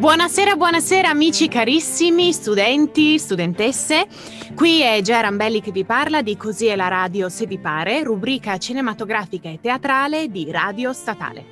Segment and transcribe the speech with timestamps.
[0.00, 4.06] Buonasera, buonasera amici carissimi, studenti, studentesse.
[4.54, 8.02] Qui è Gia Rambelli che vi parla di Così è la radio se vi pare,
[8.02, 11.44] rubrica cinematografica e teatrale di Radio Statale.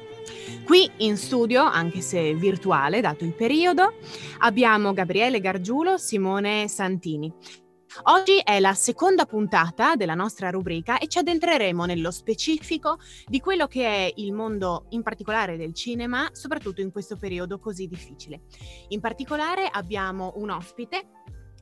[0.64, 3.92] Qui in studio, anche se virtuale dato il periodo,
[4.38, 7.30] abbiamo Gabriele Gargiulo, Simone Santini.
[8.04, 13.66] Oggi è la seconda puntata della nostra rubrica e ci addentreremo nello specifico di quello
[13.66, 18.42] che è il mondo in particolare del cinema, soprattutto in questo periodo così difficile.
[18.88, 21.08] In particolare abbiamo un ospite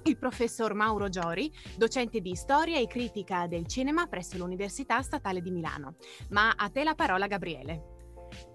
[0.03, 5.51] il professor Mauro Giori, docente di storia e critica del cinema presso l'Università Statale di
[5.51, 5.97] Milano.
[6.31, 7.95] Ma a te la parola Gabriele.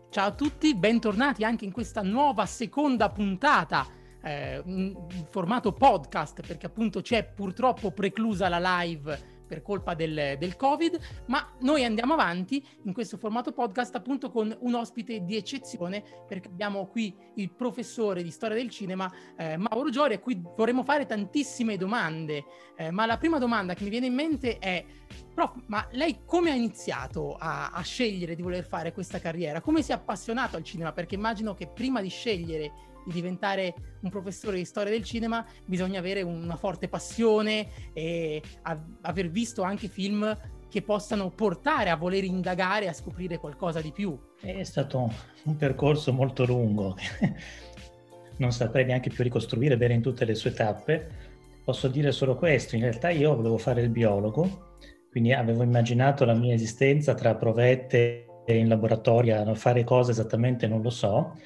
[0.10, 4.96] Ciao a tutti, bentornati anche in questa nuova seconda puntata eh, un
[5.30, 11.46] formato podcast perché appunto c'è purtroppo preclusa la live per colpa del, del, Covid, ma
[11.60, 16.88] noi andiamo avanti in questo formato podcast appunto con un ospite di eccezione perché abbiamo
[16.88, 21.76] qui il professore di storia del cinema eh, Mauro Giori a cui vorremmo fare tantissime
[21.76, 22.46] domande,
[22.78, 24.86] eh, ma la prima domanda che mi viene in mente è
[25.34, 29.60] Prof, ma lei come ha iniziato a, a scegliere di voler fare questa carriera?
[29.60, 30.94] Come si è appassionato al cinema?
[30.94, 32.72] Perché immagino che prima di scegliere
[33.06, 38.84] di diventare un professore di storia del cinema bisogna avere una forte passione e a-
[39.02, 40.38] aver visto anche film
[40.72, 44.18] che possano portare a voler indagare, a scoprire qualcosa di più.
[44.40, 45.12] È stato
[45.44, 46.96] un percorso molto lungo,
[48.40, 51.30] non saprei neanche più ricostruire bene in tutte le sue tappe.
[51.64, 54.78] Posso dire solo questo, in realtà io volevo fare il biologo,
[55.12, 60.90] quindi avevo immaginato la mia esistenza tra provette in laboratorio, fare cose esattamente non lo
[60.90, 61.38] so,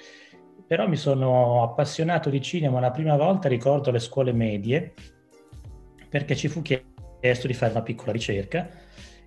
[0.68, 4.94] però mi sono appassionato di cinema la prima volta, ricordo le scuole medie,
[6.10, 8.70] perché ci fu chiesto di fare una piccola ricerca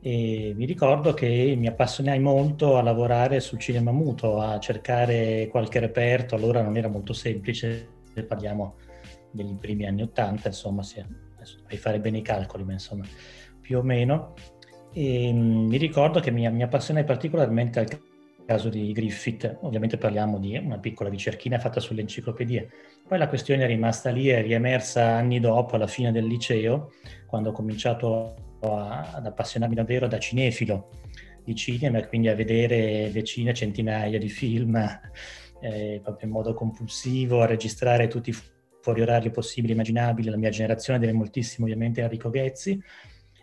[0.01, 5.81] e mi ricordo che mi appassionai molto a lavorare sul cinema muto, a cercare qualche
[5.81, 7.89] reperto, allora non era molto semplice,
[8.27, 8.77] parliamo
[9.31, 11.05] degli primi anni Ottanta, insomma, sì,
[11.59, 13.05] dovrei fare bene i calcoli, ma insomma,
[13.61, 14.35] più o meno.
[14.93, 17.89] E, mm, mi ricordo che mi, mi appassionai particolarmente al
[18.49, 22.71] caso di Griffith, ovviamente parliamo di una piccola ricerchina fatta sulle enciclopedie.
[23.07, 26.93] Poi la questione è rimasta lì, è riemersa anni dopo, alla fine del liceo,
[27.27, 30.89] quando ho cominciato a, ad appassionarmi davvero da cinefilo
[31.45, 34.77] di cinema quindi a vedere decine, centinaia di film
[35.61, 38.37] eh, proprio in modo compulsivo, a registrare tutti i
[38.81, 40.31] fuori orari possibili e immaginabili.
[40.31, 42.83] La mia generazione deve moltissimo ovviamente a Enrico Ghezzi.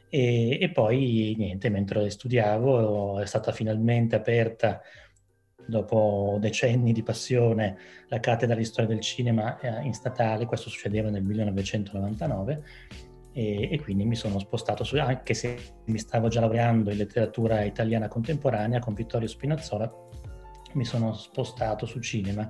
[0.09, 4.81] E, e, poi niente, mentre studiavo è stata finalmente aperta,
[5.67, 7.77] dopo decenni di passione,
[8.07, 12.63] la cattedra di storia del cinema eh, in statale, questo succedeva nel 1999
[13.33, 17.63] e, e quindi mi sono spostato, su, anche se mi stavo già laureando in letteratura
[17.63, 19.91] italiana contemporanea con Vittorio Spinazzola,
[20.73, 22.49] mi sono spostato su cinema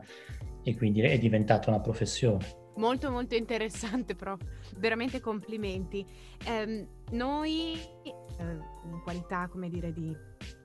[0.63, 2.64] e quindi è diventata una professione.
[2.77, 4.41] Molto molto interessante, prof.
[4.77, 6.05] Veramente complimenti.
[6.45, 8.11] Eh, noi, eh,
[8.91, 10.15] in qualità, come dire, di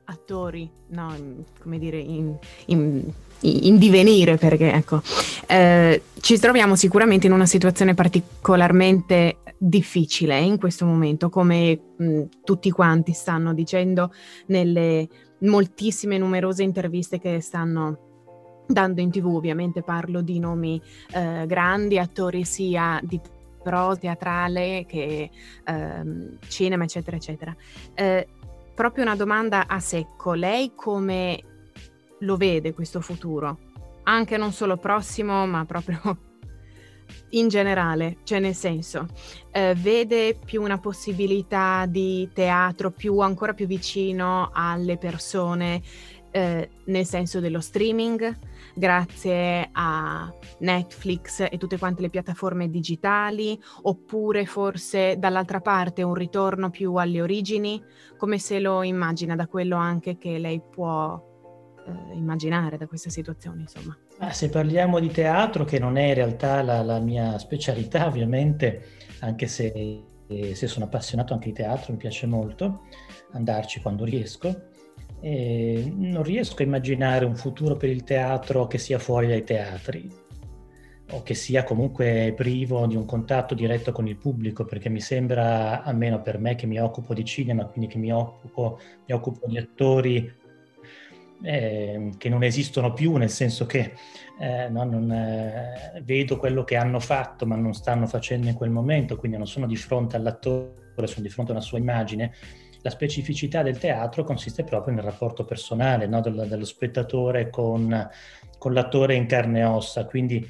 [0.04, 1.14] attori, no,
[1.60, 5.00] come dire, in, in, in divenire, perché ecco,
[5.46, 12.70] eh, ci troviamo sicuramente in una situazione particolarmente difficile in questo momento, come mh, tutti
[12.70, 14.12] quanti stanno dicendo
[14.46, 15.08] nelle
[15.40, 18.09] moltissime numerose interviste che stanno
[18.72, 20.80] dando in tv, ovviamente parlo di nomi
[21.12, 23.20] eh, grandi, attori sia di
[23.62, 25.30] prosa teatrale che
[25.64, 27.54] ehm, cinema, eccetera, eccetera.
[27.94, 28.26] Eh,
[28.74, 31.42] proprio una domanda a secco, lei come
[32.20, 33.58] lo vede questo futuro?
[34.04, 36.00] Anche non solo prossimo, ma proprio
[37.30, 39.06] in generale, cioè nel senso,
[39.50, 45.82] eh, vede più una possibilità di teatro più ancora più vicino alle persone,
[46.30, 48.38] eh, nel senso dello streaming,
[48.80, 56.70] grazie a Netflix e tutte quante le piattaforme digitali, oppure forse dall'altra parte un ritorno
[56.70, 57.80] più alle origini,
[58.16, 61.22] come se lo immagina da quello anche che lei può
[61.86, 63.96] eh, immaginare da questa situazione, insomma.
[64.18, 68.82] Ah, se parliamo di teatro, che non è in realtà la, la mia specialità, ovviamente,
[69.20, 72.84] anche se, se sono appassionato anche di teatro, mi piace molto
[73.32, 74.69] andarci quando riesco
[75.20, 80.10] e non riesco a immaginare un futuro per il teatro che sia fuori dai teatri
[81.12, 85.82] o che sia comunque privo di un contatto diretto con il pubblico, perché mi sembra,
[85.82, 89.58] almeno per me che mi occupo di cinema, quindi che mi occupo, mi occupo di
[89.58, 90.32] attori
[91.42, 93.92] eh, che non esistono più, nel senso che
[94.38, 98.70] eh, no, non, eh, vedo quello che hanno fatto ma non stanno facendo in quel
[98.70, 102.32] momento, quindi non sono di fronte all'attore, sono di fronte a una sua immagine
[102.82, 106.20] la specificità del teatro consiste proprio nel rapporto personale no?
[106.20, 108.08] dello, dello, spettatore con,
[108.58, 110.46] con, l'attore in carne e ossa, quindi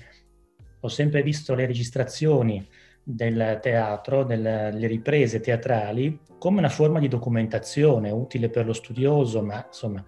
[0.81, 2.67] ho sempre visto le registrazioni
[3.03, 9.65] del teatro, delle riprese teatrali, come una forma di documentazione utile per lo studioso, ma
[9.67, 10.05] insomma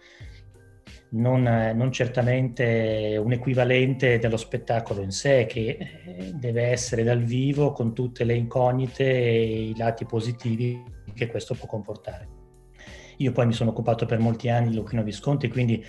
[1.11, 7.73] non, non, certamente un equivalente dello spettacolo in sé, che eh, deve essere dal vivo
[7.73, 10.83] con tutte le incognite e i lati positivi
[11.15, 12.41] che questo può comportare.
[13.19, 15.85] Io poi mi sono occupato per molti anni di Luchino Visconti, quindi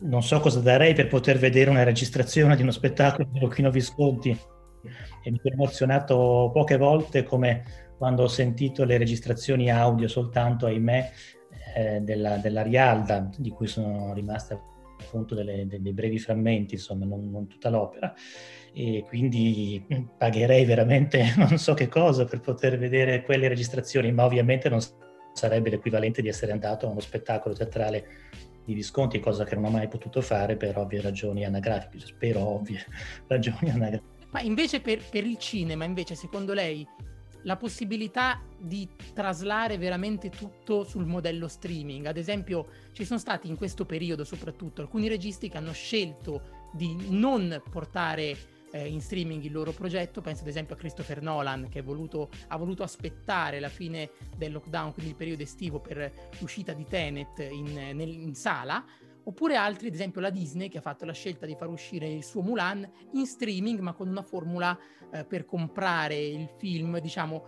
[0.00, 4.30] non so cosa darei per poter vedere una registrazione di uno spettacolo di Luchino Visconti
[4.30, 11.10] e mi sono emozionato poche volte come quando ho sentito le registrazioni audio soltanto, ahimè,
[11.74, 14.60] eh, della, della, Rialda, di cui sono rimaste
[15.00, 18.14] appunto delle, dei brevi frammenti, insomma, non, non, tutta l'opera.
[18.72, 19.84] E quindi
[20.16, 24.80] pagherei veramente non so che cosa per poter vedere quelle registrazioni, ma ovviamente non
[25.32, 28.06] sarebbe l'equivalente di essere andato a uno spettacolo teatrale
[28.64, 32.84] di Visconti, cosa che non ho mai potuto fare per ovvie ragioni anagrafiche, spero ovvie
[33.26, 34.26] ragioni anagrafiche.
[34.30, 36.86] Ma invece per, per il cinema, invece, secondo lei
[37.48, 42.04] la possibilità di traslare veramente tutto sul modello streaming.
[42.04, 46.94] Ad esempio, ci sono stati in questo periodo soprattutto alcuni registi che hanno scelto di
[47.08, 48.36] non portare
[48.70, 50.20] eh, in streaming il loro progetto.
[50.20, 54.92] Penso ad esempio a Christopher Nolan che voluto, ha voluto aspettare la fine del lockdown,
[54.92, 58.84] quindi il periodo estivo per l'uscita di Tenet in, nel, in sala
[59.28, 62.24] oppure altri, ad esempio la Disney che ha fatto la scelta di far uscire il
[62.24, 64.76] suo Mulan in streaming ma con una formula
[65.12, 67.44] eh, per comprare il film, diciamo,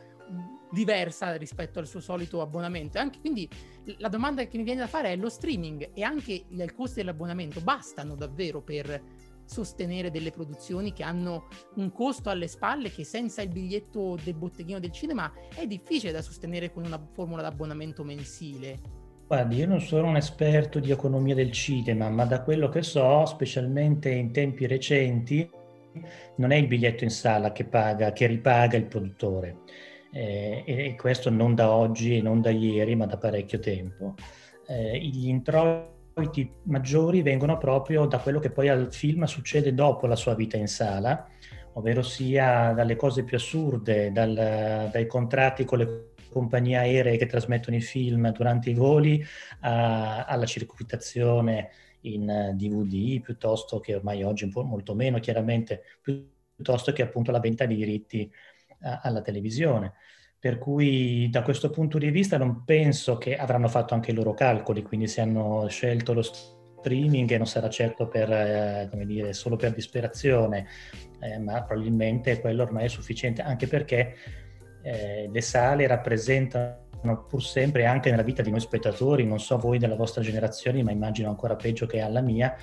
[0.70, 2.98] diversa rispetto al suo solito abbonamento.
[2.98, 3.48] Anche, quindi
[3.96, 7.60] la domanda che mi viene da fare è lo streaming e anche il costo dell'abbonamento
[7.62, 9.02] bastano davvero per
[9.46, 14.78] sostenere delle produzioni che hanno un costo alle spalle che senza il biglietto del botteghino
[14.78, 18.99] del cinema è difficile da sostenere con una formula d'abbonamento mensile.
[19.30, 23.24] Guardi, io non sono un esperto di economia del cinema, ma da quello che so,
[23.26, 25.48] specialmente in tempi recenti,
[26.38, 29.58] non è il biglietto in sala che, paga, che ripaga il produttore.
[30.10, 34.14] Eh, e questo non da oggi e non da ieri, ma da parecchio tempo.
[34.66, 40.16] Eh, gli introiti maggiori vengono proprio da quello che poi al film succede dopo la
[40.16, 41.24] sua vita in sala,
[41.74, 47.76] ovvero sia dalle cose più assurde, dal, dai contratti con le compagnie aeree che trasmettono
[47.76, 49.22] i film durante i voli
[49.60, 51.70] a, alla circuitazione
[52.02, 57.40] in DVD, piuttosto che ormai oggi un po' molto meno chiaramente, piuttosto che appunto la
[57.40, 58.32] vendita di diritti
[58.82, 59.94] a, alla televisione.
[60.38, 64.32] Per cui da questo punto di vista non penso che avranno fatto anche i loro
[64.32, 69.56] calcoli, quindi se hanno scelto lo streaming non sarà certo per, eh, come dire, solo
[69.56, 70.66] per disperazione,
[71.20, 74.14] eh, ma probabilmente quello ormai è sufficiente, anche perché
[74.82, 79.78] eh, le sale rappresentano pur sempre anche nella vita di noi spettatori, non so voi
[79.78, 82.54] della vostra generazione, ma immagino ancora peggio che alla mia,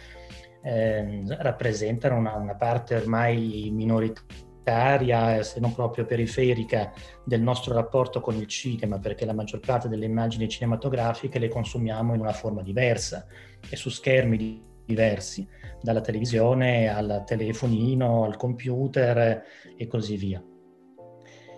[0.61, 6.91] eh, rappresentano una, una, parte ormai minoritaria, se non proprio periferica,
[7.23, 12.13] del nostro rapporto con il cinema, perché la maggior parte delle immagini cinematografiche le consumiamo
[12.13, 13.25] in una forma diversa
[13.69, 15.47] e su schermi diversi,
[15.81, 19.43] dalla televisione al telefonino, al computer
[19.75, 20.41] e così via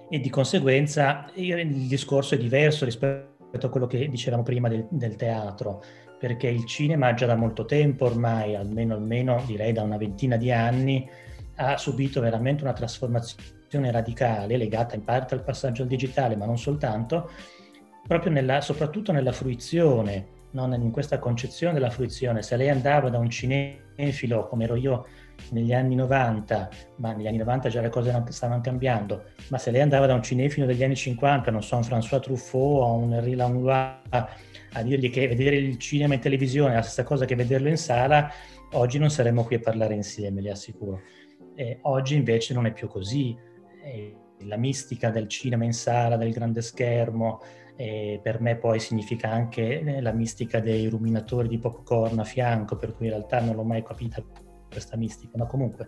[0.10, 5.16] e di conseguenza il discorso è diverso rispetto a quello che dicevamo prima del, del
[5.16, 5.84] teatro,
[6.20, 10.52] perché il cinema già da molto tempo ormai, almeno, almeno direi da una ventina di
[10.52, 11.08] anni,
[11.56, 16.58] ha subito veramente una trasformazione radicale legata in parte al passaggio al digitale, ma non
[16.58, 17.30] soltanto,
[18.08, 22.42] proprio nella, soprattutto nella fruizione, non in questa concezione della fruizione.
[22.42, 25.06] Se lei andava da un cinefilo, come ero io
[25.52, 29.82] negli anni 90, ma negli anni 90 già le cose stavano cambiando, ma se lei
[29.82, 33.36] andava da un cinefilo degli anni 50, non so, un François Truffaut o un Henri
[33.36, 37.70] Langlois, a dirgli che vedere il cinema in televisione è la stessa cosa che vederlo
[37.70, 38.30] in sala,
[38.74, 41.02] oggi non saremmo qui a parlare insieme, le assicuro.
[41.56, 43.36] E oggi invece non è più così.
[43.84, 47.42] E la mistica del cinema in sala, del grande schermo,
[47.80, 52.76] e per me poi significa anche eh, la mistica dei ruminatori di popcorn a fianco,
[52.76, 54.22] per cui in realtà non l'ho mai capita
[54.70, 55.88] questa mistica, ma comunque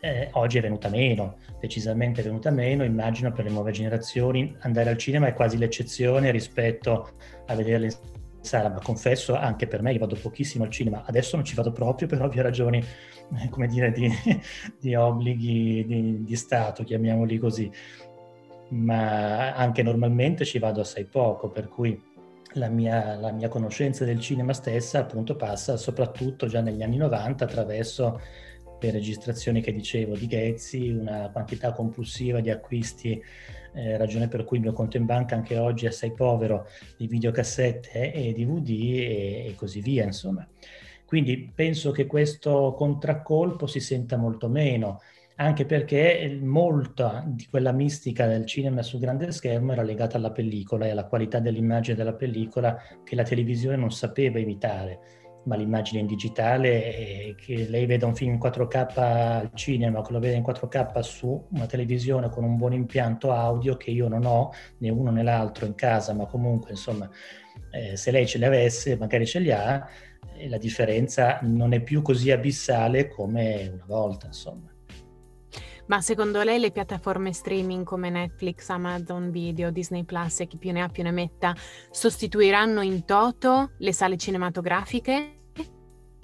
[0.00, 4.90] eh, oggi è venuta meno, decisamente è venuta meno, immagino per le nuove generazioni andare
[4.90, 7.12] al cinema è quasi l'eccezione rispetto
[7.46, 7.92] a vederle in
[8.40, 11.70] sala, ma confesso anche per me, io vado pochissimo al cinema, adesso non ci vado
[11.70, 14.10] proprio per ovvie ragioni, eh, come dire, di,
[14.80, 17.70] di obblighi di, di Stato, chiamiamoli così,
[18.72, 22.00] ma anche normalmente ci vado assai poco, per cui
[22.54, 27.44] la mia, la mia, conoscenza del cinema stessa appunto passa soprattutto già negli anni 90
[27.44, 28.20] attraverso
[28.80, 33.22] le registrazioni che dicevo di Ghezzi, una quantità compulsiva di acquisti,
[33.74, 37.06] eh, ragione per cui il mio conto in banca anche oggi è assai povero di
[37.06, 40.46] videocassette e DVD e, e così via, insomma.
[41.04, 45.00] Quindi penso che questo contraccolpo si senta molto meno.
[45.36, 50.86] Anche perché molta di quella mistica del cinema sul grande schermo era legata alla pellicola
[50.86, 56.06] e alla qualità dell'immagine della pellicola che la televisione non sapeva imitare ma l'immagine in
[56.06, 61.00] digitale, che lei veda un film in 4K al cinema, che lo veda in 4K
[61.00, 65.22] su una televisione con un buon impianto audio che io non ho né uno né
[65.22, 67.10] l'altro in casa, ma comunque insomma
[67.70, 69.84] eh, se lei ce le avesse, magari ce li ha,
[70.48, 74.71] la differenza non è più così abissale come una volta, insomma.
[75.86, 80.72] Ma secondo lei le piattaforme streaming come Netflix, Amazon Video, Disney Plus e chi più
[80.72, 81.54] ne ha più ne metta
[81.90, 85.38] sostituiranno in toto le sale cinematografiche?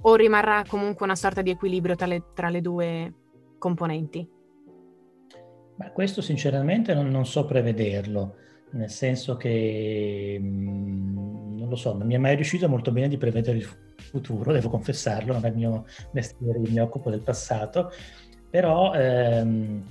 [0.02, 3.14] O rimarrà comunque una sorta di equilibrio tra le, tra le due
[3.58, 4.26] componenti?
[5.74, 8.36] Ma questo sinceramente non, non, so prevederlo,
[8.72, 13.08] nel senso che mh, mm, non lo so, non mi è mai riuscito molto bene
[13.08, 17.90] di prevedere il futuro, devo confessarlo, non è il mio mestiere, mi occupo del passato
[18.50, 19.82] però ehm,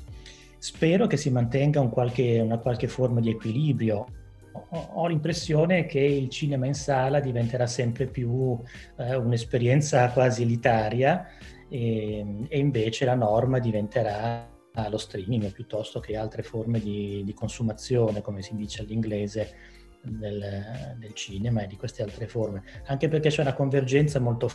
[0.57, 4.05] spero che si mantenga un qualche, una qualche forma di equilibrio.
[4.51, 8.59] Ho, ho, l'impressione che il cinema in sala diventerà sempre più
[8.97, 11.27] eh, un'esperienza quasi elitaria
[11.69, 14.49] e, e, invece la norma diventerà
[14.89, 19.55] lo streaming piuttosto che altre forme di, di consumazione, come si dice all'inglese,
[20.03, 24.49] del, del, cinema e di queste altre forme, anche perché c'è una convergenza molto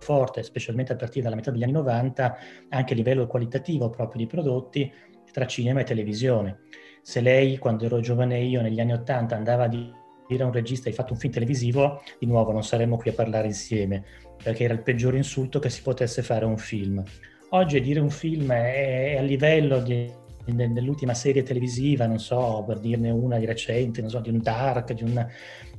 [0.00, 2.36] forte, specialmente a partire dalla metà degli anni 90,
[2.70, 4.92] anche a livello qualitativo proprio di prodotti
[5.32, 6.60] tra cinema e televisione.
[7.02, 10.88] Se lei, quando ero giovane io, negli anni 80, andava a dire a un regista
[10.88, 14.04] hai fatto un film televisivo, di nuovo non saremmo qui a parlare insieme,
[14.42, 17.02] perché era il peggior insulto che si potesse fare a un film.
[17.50, 20.10] Oggi dire un film è, è a livello di
[20.46, 24.92] nell'ultima serie televisiva, non so, per dirne una di recente, non so, di un Dark,
[24.92, 25.26] di un...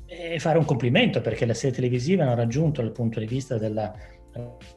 [0.05, 3.93] e fare un complimento perché le serie televisive hanno raggiunto dal punto di vista della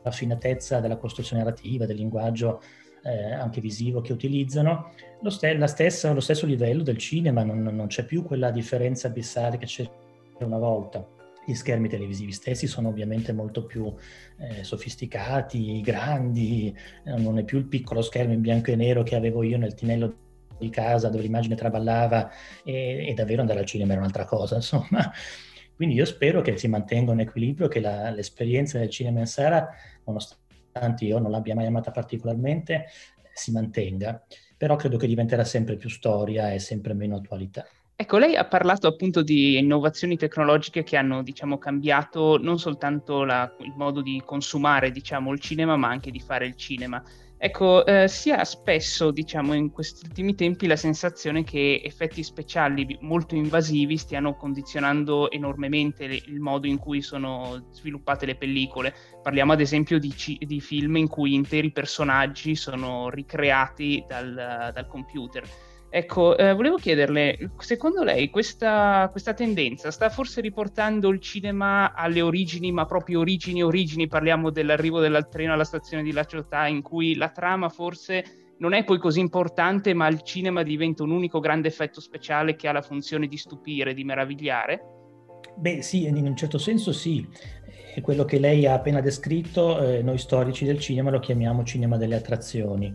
[0.02, 2.62] raffinatezza della costruzione narrativa, del linguaggio
[3.02, 7.86] eh, anche visivo che utilizzano, lo, st- stessa, lo, stesso livello del cinema, non, non
[7.86, 9.90] c'è più quella differenza abissale che c'era
[10.40, 11.06] una volta
[11.50, 13.92] gli schermi televisivi stessi sono ovviamente molto più
[14.38, 19.16] eh, sofisticati, grandi, eh, non è più il piccolo schermo in bianco e nero che
[19.16, 20.28] avevo io nel tinello
[20.58, 22.30] di casa dove l'immagine traballava
[22.62, 25.10] e, e davvero andare al cinema era un'altra cosa, insomma.
[25.74, 29.66] Quindi io spero che si mantenga un equilibrio, che la, l'esperienza del cinema in sala,
[30.04, 32.86] nonostante io non l'abbia mai amata particolarmente,
[33.32, 34.22] si mantenga.
[34.58, 37.66] Però credo che diventerà sempre più storia e sempre meno attualità.
[38.00, 43.54] Ecco, lei ha parlato appunto di innovazioni tecnologiche che hanno, diciamo, cambiato non soltanto la,
[43.58, 47.02] il modo di consumare, diciamo, il cinema, ma anche di fare il cinema.
[47.36, 52.96] Ecco, eh, si ha spesso, diciamo, in questi ultimi tempi la sensazione che effetti speciali
[53.02, 58.94] molto invasivi stiano condizionando enormemente le, il modo in cui sono sviluppate le pellicole.
[59.22, 65.44] Parliamo ad esempio di, di film in cui interi personaggi sono ricreati dal, dal computer.
[65.92, 72.20] Ecco, eh, volevo chiederle, secondo lei questa, questa, tendenza sta forse riportando il cinema alle
[72.20, 76.80] origini, ma proprio origini, origini, parliamo dell'arrivo del treno alla stazione di La Ciottà, in
[76.80, 81.40] cui la trama forse non è poi così importante, ma il cinema diventa un unico
[81.40, 84.80] grande effetto speciale che ha la funzione di stupire, di meravigliare?
[85.56, 87.26] Beh sì, in un certo senso sì.
[88.00, 92.14] Quello che lei ha appena descritto, eh, noi storici del cinema lo chiamiamo cinema delle
[92.14, 92.94] attrazioni.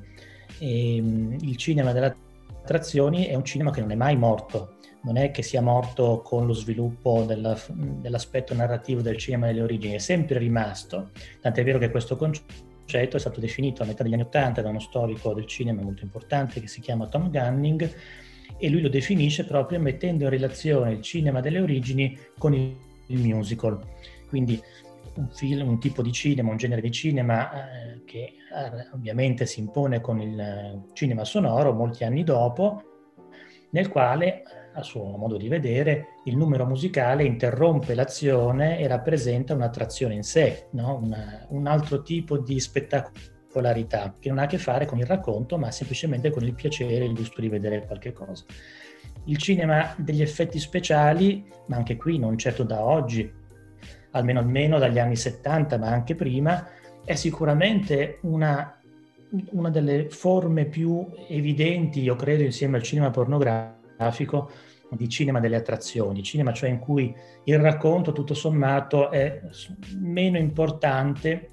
[0.60, 2.24] E, ehm, il cinema delle
[2.66, 6.48] attrazioni è un cinema che non è mai morto, non è che sia morto con
[6.48, 11.92] lo sviluppo della, dell'aspetto narrativo del cinema delle origini, è sempre rimasto, tant'è vero che
[11.92, 15.84] questo concetto è stato definito a metà degli anni Ottanta da uno storico del cinema
[15.84, 17.94] molto importante che si chiama Tom Gunning
[18.58, 23.80] e lui lo definisce proprio mettendo in relazione il cinema delle origini con il musical.
[24.28, 24.60] Quindi
[25.16, 29.60] un, film, un tipo di cinema, un genere di cinema eh, che eh, ovviamente si
[29.60, 32.82] impone con il eh, cinema sonoro molti anni dopo,
[33.72, 34.44] nel quale,
[34.74, 40.68] a suo modo di vedere, il numero musicale interrompe l'azione e rappresenta un'attrazione in sé,
[40.72, 41.00] no?
[41.02, 45.58] Una, un altro tipo di spettacolarità che non ha a che fare con il racconto,
[45.58, 48.46] ma semplicemente con il piacere e il gusto di vedere qualche cosa.
[49.26, 53.30] Il cinema degli effetti speciali, ma anche qui non certo da oggi,
[54.16, 56.68] almeno, almeno dagli anni 70, ma anche prima,
[57.04, 58.80] è sicuramente una,
[59.52, 64.50] una delle forme più evidenti, io credo, insieme al cinema pornografico,
[64.90, 67.14] di cinema delle attrazioni, cinema cioè in cui
[67.46, 69.42] il racconto tutto sommato è
[70.00, 71.50] meno importante,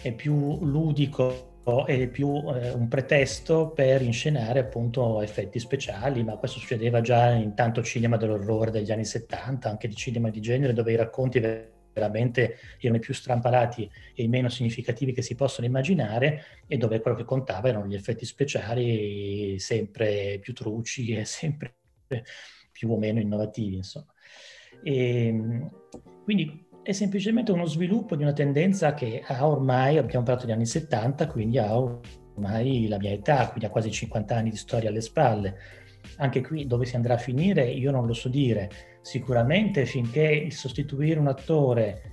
[0.00, 1.51] è più ludico
[1.86, 7.54] è più eh, un pretesto per inscenare appunto effetti speciali, ma questo succedeva già in
[7.54, 11.38] tanto cinema dell'orrore degli anni 70, anche di cinema di genere, dove i racconti
[11.92, 17.00] veramente erano i più strampalati e i meno significativi che si possono immaginare e dove
[17.00, 21.76] quello che contava erano gli effetti speciali sempre più truci e sempre
[22.72, 24.12] più o meno innovativi, insomma.
[24.82, 25.70] E, ehm,
[26.24, 30.66] quindi è semplicemente uno sviluppo di una tendenza che ha ormai, abbiamo parlato degli anni
[30.66, 35.00] 70, quindi ha ormai la mia età, quindi ha quasi 50 anni di storia alle
[35.00, 35.56] spalle.
[36.16, 38.68] Anche qui dove si andrà a finire io non lo so dire.
[39.00, 42.10] Sicuramente finché il sostituire un attore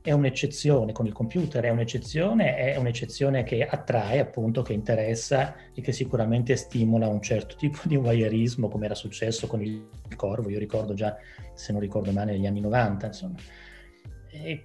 [0.00, 5.82] è un'eccezione, con il computer è un'eccezione, è un'eccezione che attrae appunto, che interessa e
[5.82, 10.58] che sicuramente stimola un certo tipo di voyeurismo come era successo con il Corvo, io
[10.58, 11.16] ricordo già,
[11.54, 13.36] se non ricordo male, negli anni 90, insomma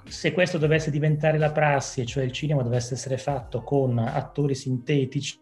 [0.06, 5.40] se questo dovesse diventare la prassi, cioè il cinema dovesse essere fatto con attori sintetici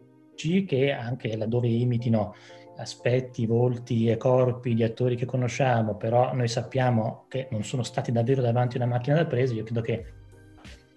[0.65, 2.33] che anche laddove imitino
[2.77, 8.12] aspetti, volti e corpi di attori che conosciamo, però noi sappiamo che non sono stati
[8.12, 10.13] davvero davanti a una macchina da presa, io credo che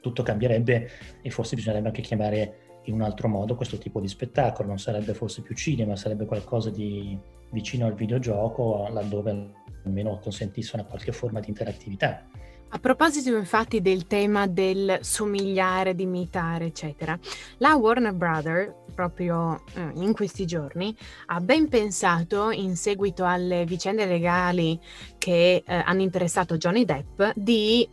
[0.00, 0.88] tutto cambierebbe
[1.22, 5.14] e forse bisognerebbe anche chiamare in un altro modo questo tipo di spettacolo, non sarebbe
[5.14, 7.18] forse più cinema, sarebbe qualcosa di
[7.50, 9.50] vicino al videogioco, laddove
[9.84, 12.26] almeno consentisse una qualche forma di interattività.
[12.75, 17.19] A proposito infatti del tema del somigliare, di imitare, eccetera,
[17.59, 24.07] la Warner Brothers proprio eh, in questi giorni ha ben pensato, in seguito alle vicende
[24.07, 24.81] legali
[25.19, 27.87] che eh, hanno interessato Johnny Depp, di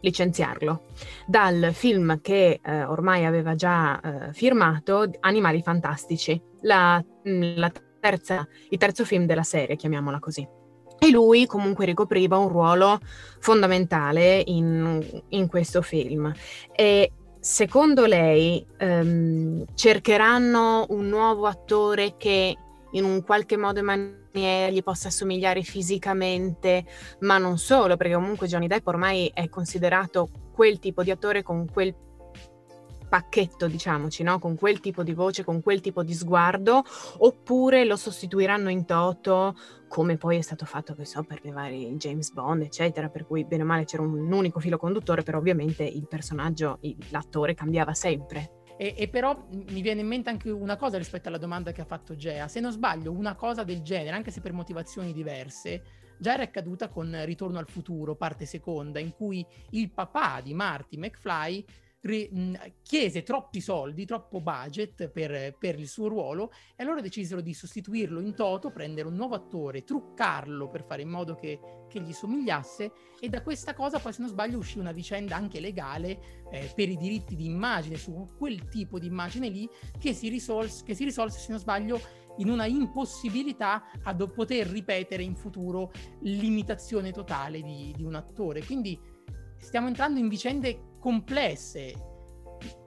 [0.00, 0.84] licenziarlo.
[1.26, 8.46] Dal film che eh, ormai aveva già eh, firmato, Animali Fantastici, la, mm, la terza,
[8.68, 10.46] il terzo film della serie, chiamiamola così
[10.98, 12.98] e lui comunque ricopriva un ruolo
[13.38, 16.32] fondamentale in, in questo film.
[16.72, 22.56] E secondo lei ehm, cercheranno un nuovo attore che
[22.92, 26.84] in un qualche modo e maniera gli possa assomigliare fisicamente,
[27.20, 31.66] ma non solo, perché comunque Johnny Depp ormai è considerato quel tipo di attore con
[31.70, 31.94] quel
[33.08, 34.38] pacchetto, diciamoci, no?
[34.38, 36.82] con quel tipo di voce, con quel tipo di sguardo,
[37.18, 39.56] oppure lo sostituiranno in toto,
[39.88, 43.44] come poi è stato fatto, che so, per le varie James Bond, eccetera, per cui
[43.44, 46.78] bene o male c'era un unico filo conduttore, però ovviamente il personaggio,
[47.10, 48.56] l'attore cambiava sempre.
[48.78, 51.86] E, e, però mi viene in mente anche una cosa rispetto alla domanda che ha
[51.86, 52.46] fatto Gea.
[52.46, 55.82] Se non sbaglio, una cosa del genere, anche se per motivazioni diverse,
[56.18, 60.98] già era accaduta con Ritorno al futuro, parte seconda, in cui il papà di Marty
[60.98, 61.64] McFly
[62.06, 67.52] ri- chiese troppi soldi, troppo budget per, per, il suo ruolo e allora decisero di
[67.52, 72.12] sostituirlo in toto, prendere un nuovo attore, truccarlo per fare in modo che, che gli
[72.12, 76.70] somigliasse e da questa cosa poi se non sbaglio uscì una vicenda anche legale eh,
[76.74, 80.94] per i diritti di immagine su quel tipo di immagine lì che si, risolse, che
[80.94, 82.00] si risolse se non sbaglio
[82.38, 88.64] in una impossibilità a do- poter ripetere in futuro l'imitazione totale di, di un attore.
[88.64, 88.98] Quindi
[89.58, 91.94] stiamo entrando in vicende complesse,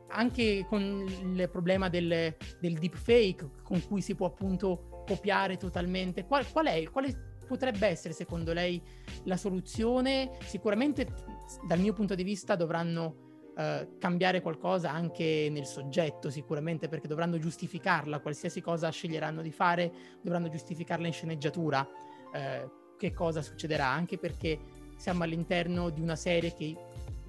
[0.09, 6.25] anche con il problema del, del deepfake con cui si può appunto copiare totalmente.
[6.25, 8.81] Qual, qual è, quale potrebbe essere secondo lei
[9.25, 10.31] la soluzione?
[10.45, 11.07] Sicuramente
[11.67, 13.27] dal mio punto di vista dovranno
[13.59, 19.91] Uh, cambiare qualcosa anche nel soggetto, sicuramente, perché dovranno giustificarla, qualsiasi cosa sceglieranno di fare,
[20.21, 21.85] dovranno giustificarla in sceneggiatura.
[21.85, 23.85] Uh, che cosa succederà?
[23.87, 24.57] Anche perché
[24.95, 26.73] siamo all'interno di una serie che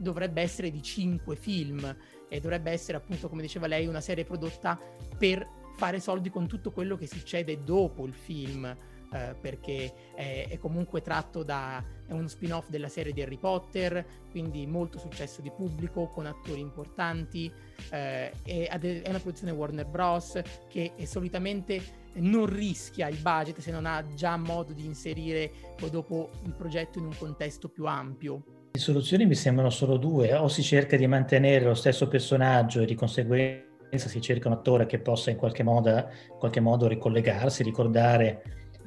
[0.00, 1.96] dovrebbe essere di cinque film
[2.28, 4.78] e dovrebbe essere appunto, come diceva lei, una serie prodotta
[5.18, 8.76] per fare soldi con tutto quello che succede dopo il film.
[9.12, 14.68] Eh, perché è, è, comunque tratto da uno spin-off della serie di Harry Potter, quindi
[14.68, 17.52] molto successo di pubblico con attori importanti.
[17.90, 20.40] Eh, è, è, una produzione Warner Bros.
[20.68, 21.82] che solitamente
[22.14, 27.00] non rischia il budget se non ha già modo di inserire poi dopo il progetto
[27.00, 28.60] in un contesto più ampio.
[28.72, 32.87] Le soluzioni mi sembrano solo due, o si cerca di mantenere lo stesso personaggio e
[32.87, 37.64] di conseguenza si cerca un attore che possa in qualche modo, in qualche modo ricollegarsi,
[37.64, 38.42] ricordare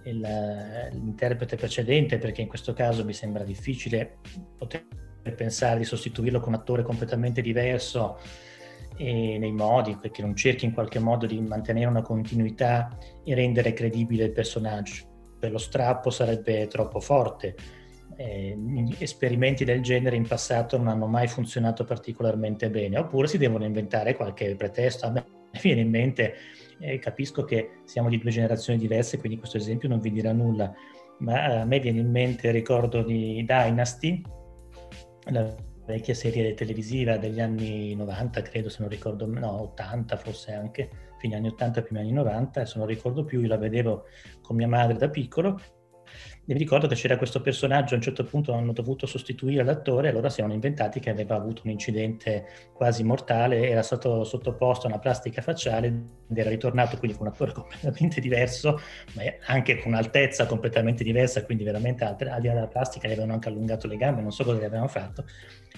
[0.06, 4.20] il, l'interprete precedente, perché in questo caso mi sembra difficile
[4.58, 4.86] poter
[5.36, 8.20] pensare di sostituirlo con un attore completamente diverso
[8.96, 13.74] e nei modi, che non cerchi in qualche modo di mantenere una continuità e rendere
[13.74, 15.36] credibile il personaggio.
[15.40, 17.82] Per lo strappo sarebbe troppo forte
[18.24, 18.58] eh,
[19.00, 24.16] esperimenti del genere in passato non hanno mai funzionato particolarmente bene, oppure si devono inventare
[24.16, 25.08] qualche pretesto.
[25.08, 25.26] A me
[25.62, 26.36] viene in mente,
[26.80, 30.74] eh, capisco che siamo di due generazioni diverse, quindi questo esempio non vi dirà nulla,
[31.20, 34.22] ma a me viene in mente il ricordo di Dynasty,
[35.32, 35.54] la
[35.86, 41.36] vecchia serie televisiva degli anni 90, credo, se non ricordo, no, 80 forse anche, fine
[41.36, 44.06] anni 80, primi anni 90, se non ricordo più, io la vedevo
[44.42, 45.60] con mia madre da piccolo
[46.46, 50.30] mi ricordo che c'era questo personaggio, a un certo punto hanno dovuto sostituire l'attore, allora
[50.30, 55.00] si erano inventati che aveva avuto un incidente quasi mortale, era stato sottoposto a una
[55.00, 58.80] plastica facciale ed era ritornato quindi con un attore completamente diverso,
[59.14, 63.34] ma anche con un'altezza completamente diversa, quindi veramente al di là della plastica gli avevano
[63.34, 65.26] anche allungato le gambe, non so cosa gli avevano fatto,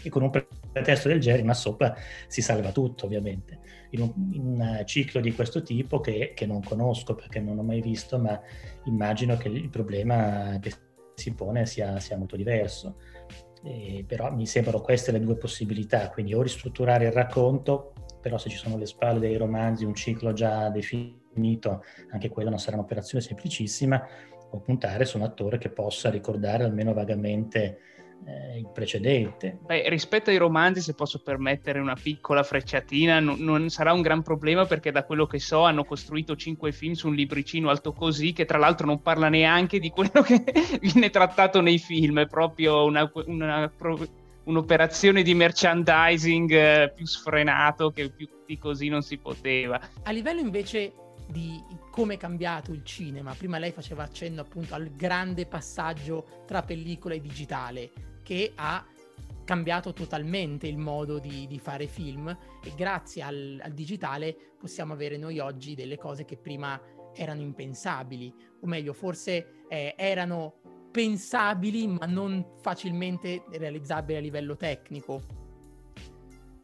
[0.02, 1.96] e con un pretesto del genere, ma sopra
[2.28, 3.60] si salva tutto ovviamente.
[3.92, 7.64] In un, in un ciclo di questo tipo che, che non conosco perché non ho
[7.64, 8.40] mai visto, ma
[8.86, 10.72] immagino che il problema che
[11.16, 12.98] si pone sia, sia molto diverso.
[13.64, 18.50] Eh, però mi sembrano queste le due possibilità, quindi o ristrutturare il racconto, però se
[18.50, 23.24] ci sono alle spalle dei romanzi un ciclo già definito, anche quella non sarà un'operazione
[23.24, 24.08] semplicissima,
[24.52, 27.80] o puntare su un attore che possa ricordare almeno vagamente
[28.25, 29.60] eh, il precedente.
[29.65, 34.21] Beh, rispetto ai romanzi, se posso permettere una piccola frecciatina, non, non, sarà un gran
[34.21, 38.34] problema perché da quello che so hanno costruito cinque film su un libricino alto così
[38.34, 40.43] che tra l'altro non parla neanche di quello che
[40.82, 43.71] viene trattato nei film, è proprio una, una,
[44.43, 49.80] un'operazione di merchandising eh, più sfrenato che più di così non si poteva.
[50.04, 50.93] A livello invece
[51.28, 53.34] di come è cambiato il cinema.
[53.34, 57.92] Prima lei faceva accenno appunto al grande passaggio tra pellicola e digitale
[58.24, 58.86] che ha
[59.46, 65.18] cambiato totalmente il modo di, di fare film e grazie al, al, digitale possiamo avere
[65.18, 66.82] noi oggi delle cose che prima
[67.14, 70.56] erano impensabili, o meglio, forse eh, erano
[70.92, 75.22] pensabili ma non facilmente realizzabili a livello tecnico.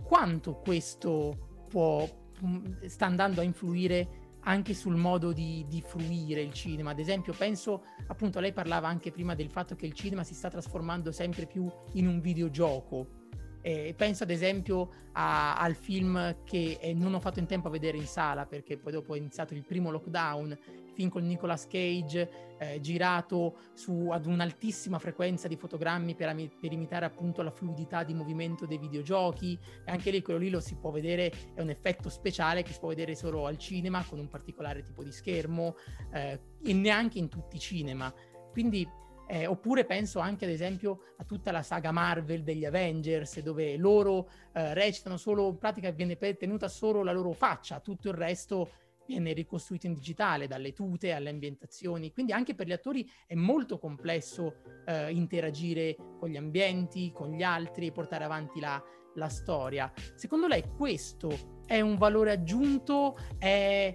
[0.03, 2.07] Quanto questo può,
[2.43, 6.91] mm, sta andando a influire anche sul modo di, di, fruire il cinema.
[6.91, 10.49] Ad esempio, penso, appunto, lei parlava anche prima del fatto che il cinema si sta
[10.49, 13.20] trasformando sempre più in un videogioco.
[13.61, 17.71] Eh, penso ad esempio a, al film che eh, non ho fatto in tempo a
[17.71, 20.57] vedere in sala perché poi dopo è iniziato il primo lockdown,
[20.93, 27.05] film con Nicolas Cage eh, girato su, ad un'altissima frequenza di fotogrammi per, per, imitare
[27.05, 30.91] appunto la fluidità di movimento dei videogiochi e anche lì quello lì lo si può
[30.91, 34.83] vedere, è un effetto speciale che si può vedere solo al cinema con un particolare
[34.83, 35.75] tipo di schermo
[36.13, 38.13] eh, e neanche in tutti i cinema.
[38.51, 38.87] Quindi
[39.31, 44.29] eh, oppure penso anche ad esempio a tutta la saga Marvel degli Avengers, dove loro
[44.51, 48.71] eh, recitano solo, in pratica viene tenuta solo la loro faccia, tutto il resto
[49.07, 53.79] viene ricostruito in digitale, dalle tute alle ambientazioni, quindi anche per gli attori è molto
[53.79, 58.83] complesso eh, interagire con gli ambienti, con gli altri e portare avanti la,
[59.15, 59.93] la storia.
[60.13, 63.17] Secondo lei questo è un valore aggiunto?
[63.37, 63.93] È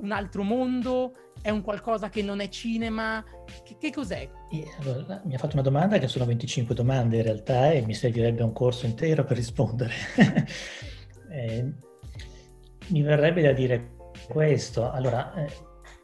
[0.00, 1.12] un altro mondo?
[1.40, 3.24] È un qualcosa che non è cinema?
[3.64, 4.28] Che, che cos'è?
[4.80, 8.42] Allora, mi ha fatto una domanda che sono 25 domande in realtà e mi servirebbe
[8.42, 9.92] un corso intero per rispondere.
[11.30, 11.72] eh,
[12.88, 13.94] mi verrebbe da dire
[14.28, 14.90] questo.
[14.90, 15.50] Allora, eh,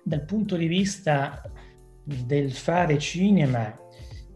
[0.03, 1.42] dal punto di vista
[2.03, 3.77] del fare cinema,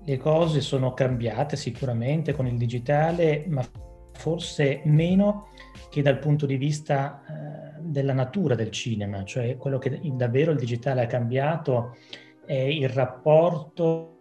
[0.05, 3.65] le cose sono cambiate sicuramente con il digitale, ma
[4.13, 5.49] forse meno
[5.93, 10.59] che dal punto di vista eh, della natura del cinema, cioè quello che davvero il
[10.59, 11.99] digitale ha cambiato
[12.47, 14.21] è il rapporto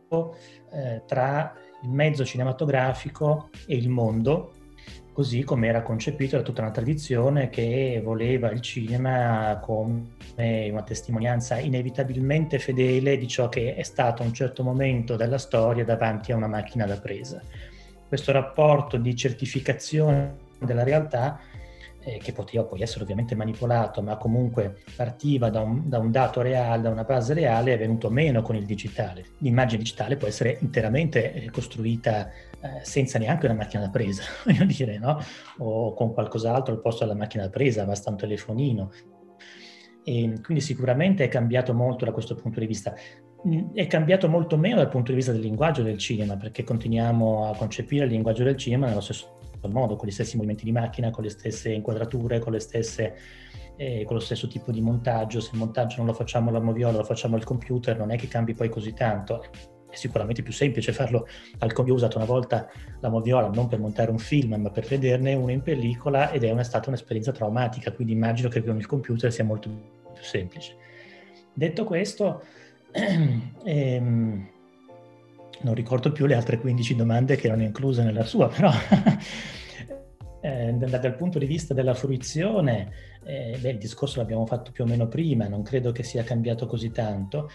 [0.73, 4.55] eh, tra il mezzo cinematografico e il mondo
[5.13, 11.57] così come era concepito da tutta una tradizione che voleva il cinema come una testimonianza
[11.59, 16.35] inevitabilmente fedele di ciò che è stato a un certo momento della storia davanti a
[16.35, 17.41] una macchina da presa.
[18.07, 21.39] Questo rapporto di certificazione della realtà
[22.03, 26.41] eh, che poteva poi essere ovviamente manipolato, ma comunque partiva da un, da un, dato
[26.41, 29.25] reale, da una base reale, è venuto meno con il digitale.
[29.39, 34.65] L'immagine digitale può essere interamente eh, costruita eh, senza neanche una macchina da presa, voglio
[34.65, 35.19] dire, no?
[35.57, 38.91] O con qualcos'altro al posto della macchina da presa, basta un telefonino.
[40.03, 42.95] E quindi sicuramente è cambiato molto da questo punto di vista.
[43.47, 47.49] Mm, è cambiato molto meno dal punto di vista del linguaggio del cinema, perché continuiamo
[47.49, 51.11] a concepire il linguaggio del cinema nello stesso modo, con gli stessi movimenti di macchina,
[51.11, 53.15] con le stesse inquadrature, con, le stesse,
[53.77, 55.39] eh, con lo stesso tipo di montaggio.
[55.39, 58.27] Se il montaggio non lo facciamo alla moviola, lo facciamo al computer, non è che
[58.27, 59.43] cambi poi così tanto.
[59.89, 61.27] È sicuramente più semplice farlo
[61.59, 61.91] al computer.
[61.91, 62.69] Ho usato una volta
[63.01, 66.51] la moviola non per montare un film, ma per vederne uno in pellicola ed è
[66.51, 69.69] una, stata un'esperienza traumatica, quindi immagino che con il computer sia molto
[70.13, 70.75] più semplice.
[71.53, 72.41] Detto questo,
[73.63, 74.49] ehm,
[75.63, 78.71] non ricordo più le altre 15 domande che erano incluse nella sua, però
[80.41, 82.91] eh, dal, punto di vista della fruizione,
[83.23, 86.65] eh, beh, il discorso l'abbiamo fatto più o meno prima, non credo che sia cambiato
[86.65, 87.49] così tanto.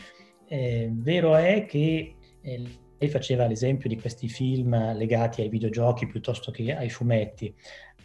[0.49, 2.63] Eh, vero è che eh,
[2.99, 7.55] lei faceva l'esempio di questi film legati ai videogiochi piuttosto che ai fumetti.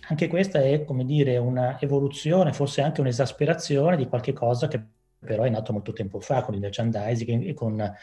[0.07, 4.83] Anche questa è, come dire, una evoluzione, forse anche un'esasperazione di qualche cosa che
[5.23, 7.93] però è nato molto tempo fa con il merchandising e con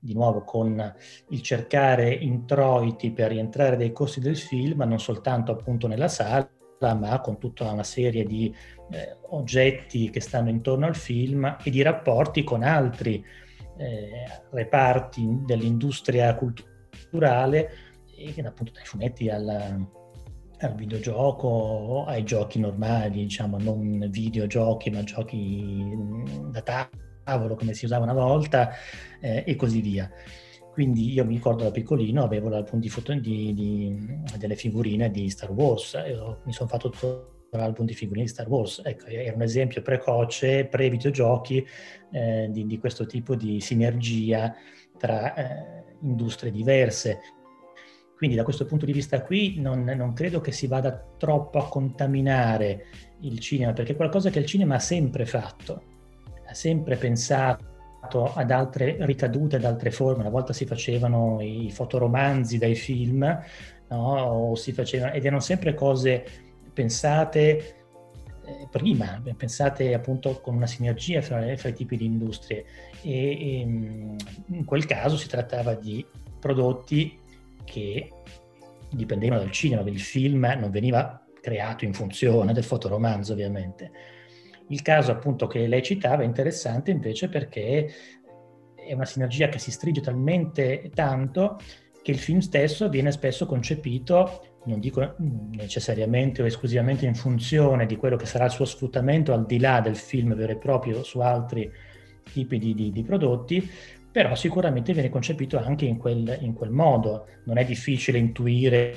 [0.00, 0.94] di nuovo con
[1.28, 6.48] il cercare introiti per rientrare dai costi del film, non soltanto appunto nella sala,
[6.80, 8.52] ma con tutta una serie di
[8.90, 13.22] eh, oggetti che stanno intorno al film e di rapporti con altri
[13.76, 17.70] eh, reparti dell'industria culturale,
[18.16, 19.86] e, appunto dai fumetti al,
[20.58, 25.94] al videogioco, ai giochi normali, diciamo non videogiochi, ma giochi
[26.50, 26.62] da
[27.30, 28.70] tavolo come si usava una volta
[29.20, 30.10] eh, e così via.
[30.72, 35.28] Quindi io mi ricordo da piccolino avevo l'album di, foto, di, di delle figurine di
[35.28, 35.94] Star Wars,
[36.44, 38.80] mi sono fatto tutto l'album di figurine di Star Wars.
[38.84, 41.66] Ecco, era un esempio precoce, pre-videogiochi,
[42.12, 44.54] eh, di, di, questo tipo di sinergia
[44.96, 47.20] tra eh, industrie diverse.
[48.16, 51.68] Quindi da questo punto di vista qui non, non, credo che si vada troppo a
[51.68, 52.86] contaminare
[53.20, 55.89] il cinema, perché è qualcosa che il cinema ha sempre fatto,
[56.52, 57.68] sempre pensato
[58.34, 60.22] ad altre ricadute, ad altre forme.
[60.22, 63.38] Una volta si facevano i fotoromanzi dai film,
[63.88, 64.54] no?
[64.56, 66.24] facevano, ed erano sempre cose
[66.72, 67.80] pensate
[68.44, 72.64] eh, prima, pensate appunto con una sinergia fra, fra i tipi di industrie.
[73.02, 74.16] E, e, mm,
[74.48, 76.04] in quel caso si trattava di
[76.38, 77.18] prodotti
[77.64, 78.10] che
[78.90, 83.90] dipendevano dal cinema, il film non veniva creato in funzione del fotoromanzo ovviamente
[84.70, 87.92] il caso appunto che lei citava è interessante invece perché
[88.74, 91.58] è una sinergia che si stringe talmente tanto
[92.02, 95.16] che il film stesso viene spesso concepito, non dico
[95.52, 99.80] necessariamente o esclusivamente in funzione di quello che sarà il suo sfruttamento al di là
[99.80, 101.70] del film vero e proprio su altri
[102.32, 103.68] tipi di, di, di prodotti,
[104.10, 107.26] però sicuramente viene concepito anche in quel, in quel modo.
[107.44, 108.96] Non è difficile intuire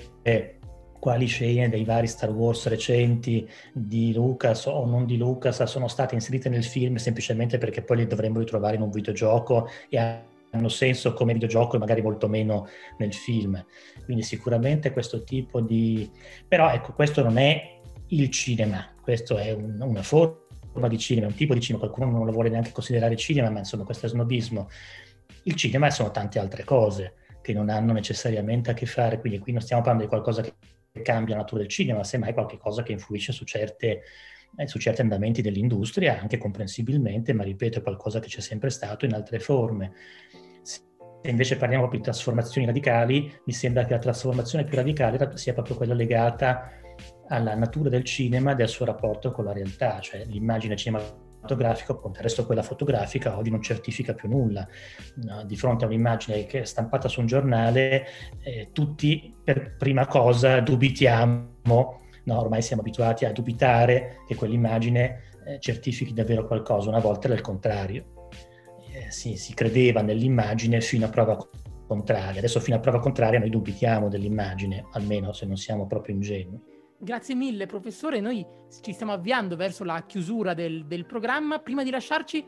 [1.03, 6.15] quali scene dei vari Star Wars recenti di Lucas o non di Lucas sono state
[6.15, 11.11] inserite nel film semplicemente perché poi le dovremmo ritrovare in un videogioco e hanno senso
[11.11, 13.61] come videogioco e magari molto meno nel film.
[14.05, 16.09] Quindi sicuramente questo tipo di...
[16.47, 21.35] però ecco, questo non è il cinema, questo è un, una forma di cinema, un
[21.35, 24.69] tipo di cinema, qualcuno non lo vuole neanche considerare cinema, ma insomma questo è snobismo.
[25.43, 29.51] Il cinema sono tante altre cose che non hanno necessariamente a che fare, quindi qui
[29.51, 30.53] non stiamo parlando di qualcosa che
[31.01, 34.03] cambia la natura del cinema, semmai qualcosa che influisce su, certe,
[34.55, 39.05] eh, su certi andamenti dell'industria, anche comprensibilmente, ma ripeto, è qualcosa che c'è sempre stato
[39.05, 39.93] in altre forme.
[40.61, 40.81] Se
[41.23, 45.75] invece parliamo proprio di trasformazioni radicali, mi sembra che la trasformazione più radicale sia proprio
[45.75, 46.69] quella legata
[47.29, 52.11] alla natura del cinema e del suo rapporto con la realtà, cioè l'immagine cinematografica fotografico,
[52.15, 54.67] resto quella fotografica oggi non certifica più nulla.
[55.15, 55.43] No?
[55.43, 58.05] Di fronte a un'immagine che è stampata su un giornale,
[58.41, 61.99] eh, tutti per prima cosa dubitiamo, no?
[62.25, 67.41] ormai siamo abituati a dubitare che quell'immagine eh, certifichi davvero qualcosa, una volta era il
[67.41, 68.27] contrario.
[68.93, 71.37] Eh, si, si credeva nell'immagine fino a prova
[71.85, 76.71] contraria, adesso fino a prova contraria noi dubitiamo dell'immagine, almeno se non siamo proprio ingenui.
[77.03, 78.45] Grazie mille professore, noi
[78.81, 81.59] ci stiamo avviando verso la chiusura del, del, programma.
[81.59, 82.45] Prima di lasciarci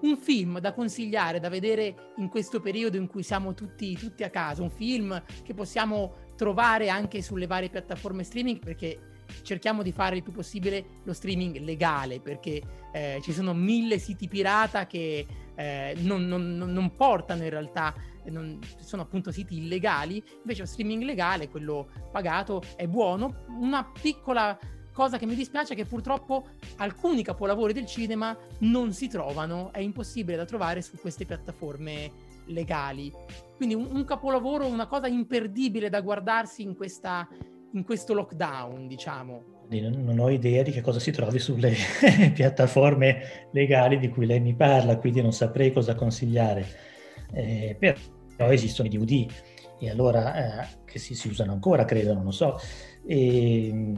[0.00, 4.30] un film da consigliare, da vedere in questo periodo in cui siamo tutti, tutti a
[4.30, 10.16] casa, un film che possiamo trovare anche sulle varie piattaforme streaming perché cerchiamo di fare
[10.16, 15.26] il più possibile lo streaming legale perché eh, ci sono mille siti pirata che
[15.60, 17.94] eh, non, non, non, portano in realtà
[18.30, 23.44] non, sono appunto siti illegali, invece lo streaming legale, quello pagato, è buono.
[23.48, 24.58] Una piccola
[24.90, 26.46] cosa che mi dispiace è che purtroppo
[26.76, 32.10] alcuni capolavori del cinema non si trovano, è impossibile da trovare su queste piattaforme
[32.46, 33.12] legali.
[33.56, 37.28] Quindi un, un capolavoro, una cosa imperdibile da guardarsi in, questa,
[37.72, 39.59] in questo lockdown, diciamo.
[39.70, 41.74] Non ho idea di che cosa si trovi sulle
[42.34, 46.88] piattaforme legali di cui lei mi parla, quindi non saprei cosa consigliare
[47.32, 49.30] eh, però esistono i DVD
[49.78, 52.58] e allora, eh, che si, si, usano ancora, credo, non lo so.
[53.06, 53.94] E,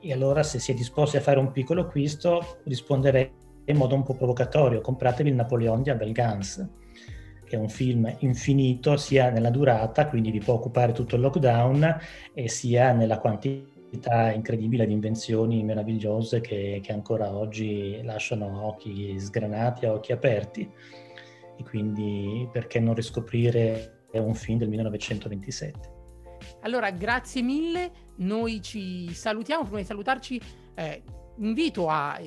[0.00, 3.30] e, allora se si è disposti a fare un piccolo acquisto, risponderei
[3.64, 6.68] in modo un po' provocatorio, compratevi il Napoleon di Abel Gans,
[7.46, 11.98] che è un film infinito sia nella durata, quindi vi può occupare tutto il lockdown,
[12.34, 13.71] e sia nella quantità
[14.34, 20.70] incredibile di invenzioni meravigliose che, che ancora oggi lasciano occhi sgranati occhi aperti
[21.58, 25.90] e quindi perché non riscoprire un film del 1927.
[26.62, 30.40] Allora, grazie mille, noi ci salutiamo, prima di salutarci
[30.74, 31.02] eh,
[31.38, 32.18] invito a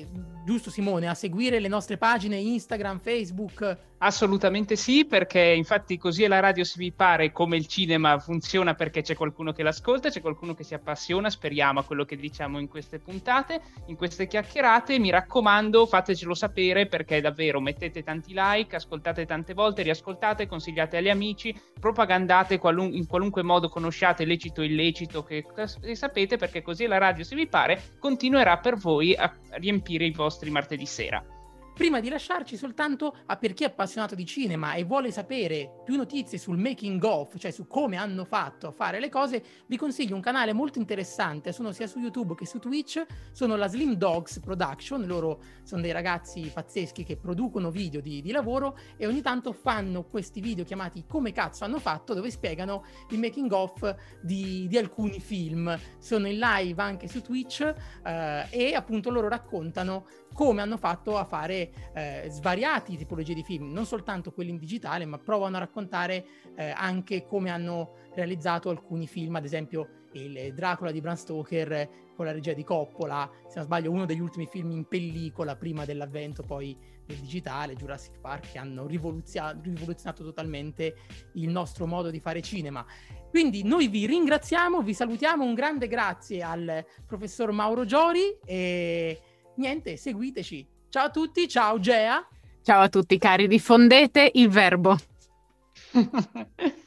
[0.44, 3.78] giusto Simone, a seguire le nostre pagine Instagram, Facebook.
[3.98, 8.74] Assolutamente sì, perché infatti così è la radio se vi pare come il cinema funziona
[8.74, 12.58] perché c'è qualcuno che l'ascolta, c'è qualcuno che si appassiona, speriamo a quello che diciamo
[12.58, 14.98] in queste puntate, in queste chiacchierate.
[14.98, 21.08] Mi raccomando, fatecelo sapere perché davvero mettete tanti like, ascoltate tante volte, riascoltate, consigliate agli
[21.08, 25.42] amici, propagandate qualun- in qualunque modo conosciate lecito e illecito che,
[25.80, 30.04] che sapete perché così è la radio se vi pare continuerà per voi a riempire
[30.04, 31.35] i vostri martedì sera.
[31.76, 35.96] Prima di lasciarci soltanto a per chi è appassionato di cinema e vuole sapere più
[35.96, 40.14] notizie sul making of, cioè su come hanno fatto a fare le cose, vi consiglio
[40.14, 44.40] un canale molto interessante, sono sia su YouTube che su Twitch, sono la Slim Dogs
[44.40, 49.52] Production, loro sono dei ragazzi pazzeschi che producono video di, di lavoro e ogni tanto
[49.52, 54.78] fanno questi video chiamati come cazzo hanno fatto, dove spiegano il making of di, di
[54.78, 55.78] alcuni film.
[55.98, 57.60] Sono in live anche su Twitch
[58.02, 60.06] eh, e appunto loro raccontano
[60.36, 65.06] come hanno fatto a fare eh, svariati tipologie di film, non soltanto quelli in digitale,
[65.06, 70.90] ma provano a raccontare eh, anche come hanno realizzato alcuni film, ad esempio il Dracula
[70.90, 74.70] di Bram Stoker con la regia di Coppola, se non sbaglio uno degli ultimi film
[74.72, 80.96] in pellicola prima dell'avvento poi del digitale, Jurassic Park, che hanno rivoluzionato, rivoluzionato totalmente
[81.34, 82.84] il nostro modo di fare cinema.
[83.30, 89.20] Quindi noi vi ringraziamo, vi salutiamo, un grande grazie al professor Mauro Giori e
[89.56, 90.66] niente, seguiteci.
[90.88, 92.26] Ciao a tutti, ciao Gea.
[92.62, 94.96] Ciao a tutti cari, diffondete il verbo.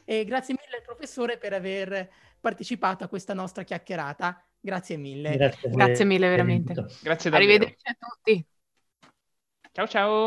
[0.05, 4.43] e grazie mille professore per aver partecipato a questa nostra chiacchierata.
[4.60, 5.36] Grazie mille.
[5.36, 6.73] Grazie, grazie mille veramente.
[6.73, 7.36] Grazie davvero.
[7.36, 8.45] Arrivederci a tutti.
[9.71, 10.17] Ciao ciao.